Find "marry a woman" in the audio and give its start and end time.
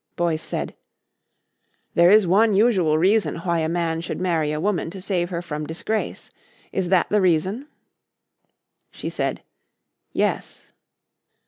4.19-4.89